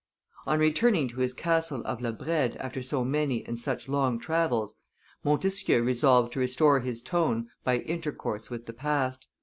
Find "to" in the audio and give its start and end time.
1.09-1.19, 6.33-6.39